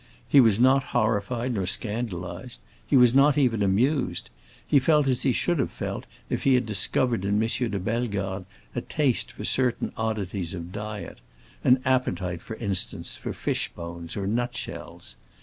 He 0.27 0.41
was 0.41 0.59
not 0.59 0.81
horrified 0.97 1.53
nor 1.53 1.67
scandalized, 1.67 2.59
he 2.87 2.97
was 2.97 3.13
not 3.13 3.37
even 3.37 3.61
amused; 3.61 4.31
he 4.65 4.79
felt 4.79 5.05
as 5.07 5.21
he 5.21 5.31
should 5.31 5.59
have 5.59 5.69
felt 5.69 6.07
if 6.27 6.41
he 6.41 6.55
had 6.55 6.65
discovered 6.65 7.23
in 7.23 7.35
M. 7.39 7.47
de 7.47 7.77
Bellegarde 7.77 8.45
a 8.73 8.81
taste 8.81 9.31
for 9.33 9.45
certain 9.45 9.91
oddities 9.95 10.55
of 10.55 10.71
diet; 10.71 11.19
an 11.63 11.83
appetite, 11.85 12.41
for 12.41 12.55
instance, 12.55 13.15
for 13.15 13.31
fishbones 13.31 14.17
or 14.17 14.25
nutshells. 14.25 15.15